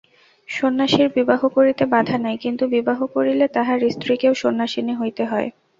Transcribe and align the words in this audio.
সন্ন্যাসীর 0.49 1.07
বিবাহ 1.17 1.41
করিতে 1.55 1.83
বাধা 1.93 2.17
নাই, 2.17 2.35
কিন্তু 2.37 2.63
বিবাহ 2.75 2.99
করিলে 3.15 3.45
তাঁহার 3.55 3.79
স্ত্রীকেও 3.95 4.33
সন্ন্যাসিনী 4.41 4.93
হইতে 4.95 5.23
হয়। 5.25 5.49